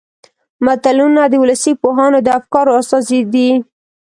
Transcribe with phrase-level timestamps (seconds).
[0.65, 3.49] متلونه د ولسي پوهانو د افکارو استازي دي